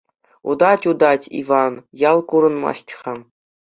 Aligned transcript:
Утать-утать 0.49 1.29
Иван, 1.41 1.73
ял 2.11 2.19
курӑнмасть-ха. 2.29 3.13